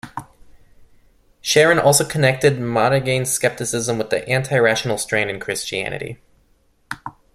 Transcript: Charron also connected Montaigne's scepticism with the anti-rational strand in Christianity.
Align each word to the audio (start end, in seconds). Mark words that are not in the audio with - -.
Charron 1.43 1.77
also 1.79 2.03
connected 2.03 2.59
Montaigne's 2.59 3.37
scepticism 3.37 3.99
with 3.99 4.09
the 4.09 4.27
anti-rational 4.27 4.97
strand 4.97 5.29
in 5.29 5.39
Christianity. 5.39 6.17